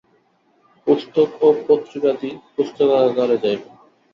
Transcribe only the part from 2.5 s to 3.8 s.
পুস্তকাগারে যাইবে।